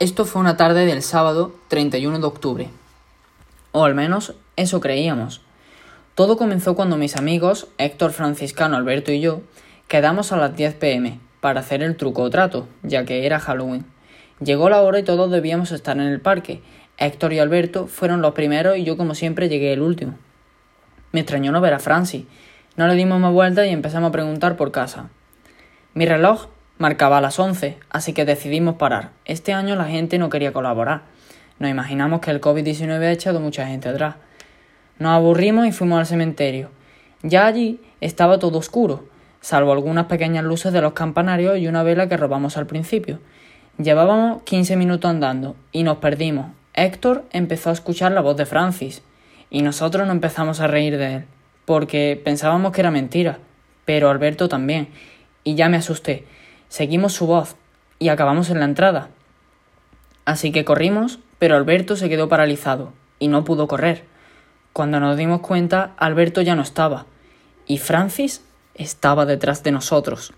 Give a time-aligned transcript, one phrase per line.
[0.00, 2.70] Esto fue una tarde del sábado 31 de octubre.
[3.72, 5.42] O al menos eso creíamos.
[6.14, 9.40] Todo comenzó cuando mis amigos, Héctor Franciscano, Alberto y yo,
[9.88, 13.86] quedamos a las 10 pm para hacer el truco o trato, ya que era Halloween.
[14.38, 16.62] Llegó la hora y todos debíamos estar en el parque.
[16.96, 20.14] Héctor y Alberto fueron los primeros y yo como siempre llegué el último.
[21.10, 22.24] Me extrañó no ver a Francis.
[22.76, 25.10] No le dimos más vueltas y empezamos a preguntar por casa.
[25.94, 26.46] Mi reloj
[26.78, 29.10] Marcaba las once, así que decidimos parar.
[29.24, 31.02] Este año la gente no quería colaborar.
[31.58, 34.14] Nos imaginamos que el COVID-19 ha echado mucha gente atrás.
[35.00, 36.70] Nos aburrimos y fuimos al cementerio.
[37.24, 39.08] Ya allí estaba todo oscuro,
[39.40, 43.18] salvo algunas pequeñas luces de los campanarios y una vela que robamos al principio.
[43.76, 46.46] Llevábamos quince minutos andando y nos perdimos.
[46.74, 49.02] Héctor empezó a escuchar la voz de Francis
[49.50, 51.24] y nosotros nos empezamos a reír de él,
[51.64, 53.40] porque pensábamos que era mentira,
[53.84, 54.90] pero Alberto también,
[55.42, 56.24] y ya me asusté.
[56.68, 57.56] Seguimos su voz
[57.98, 59.08] y acabamos en la entrada.
[60.24, 64.04] Así que corrimos, pero Alberto se quedó paralizado y no pudo correr.
[64.72, 67.06] Cuando nos dimos cuenta, Alberto ya no estaba
[67.66, 68.42] y Francis
[68.74, 70.26] estaba detrás de nosotros.